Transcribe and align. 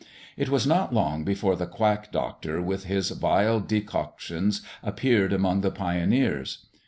It 0.35 0.49
was 0.49 0.65
not 0.65 0.91
long 0.95 1.23
before 1.23 1.55
the 1.55 1.67
quack 1.67 2.11
doctor 2.11 2.59
with 2.59 2.85
his 2.85 3.11
vile 3.11 3.59
decoctions 3.59 4.63
appeared 4.81 5.31
among 5.31 5.61
the 5.61 5.69
pioneers. 5.69 6.65